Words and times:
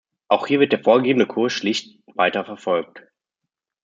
Auch 0.29 0.47
hier 0.47 0.59
wird 0.59 0.71
der 0.71 0.83
vorgegebene 0.83 1.27
Kurs 1.27 1.53
schlicht 1.53 1.99
weiter 2.15 2.43
verfolgt. 2.43 3.03